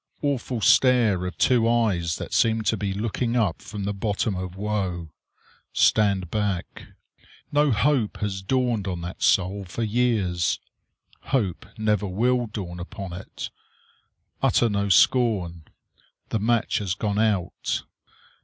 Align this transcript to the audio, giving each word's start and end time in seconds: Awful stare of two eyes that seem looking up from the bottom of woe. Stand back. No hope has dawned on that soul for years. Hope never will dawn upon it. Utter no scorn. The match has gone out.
Awful 0.23 0.61
stare 0.61 1.27
of 1.27 1.37
two 1.37 1.69
eyes 1.69 2.15
that 2.15 2.33
seem 2.33 2.61
looking 2.95 3.35
up 3.35 3.61
from 3.61 3.83
the 3.83 3.93
bottom 3.93 4.33
of 4.35 4.55
woe. 4.55 5.09
Stand 5.73 6.31
back. 6.31 6.87
No 7.51 7.69
hope 7.69 8.17
has 8.17 8.41
dawned 8.41 8.87
on 8.87 9.01
that 9.01 9.21
soul 9.21 9.63
for 9.63 9.83
years. 9.83 10.59
Hope 11.25 11.67
never 11.77 12.07
will 12.07 12.47
dawn 12.47 12.79
upon 12.79 13.13
it. 13.13 13.51
Utter 14.41 14.69
no 14.69 14.89
scorn. 14.89 15.65
The 16.29 16.39
match 16.39 16.79
has 16.79 16.95
gone 16.95 17.19
out. 17.19 17.83